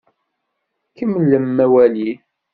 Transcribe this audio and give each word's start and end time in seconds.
Kemmlem 0.97 1.57
awali! 1.65 2.09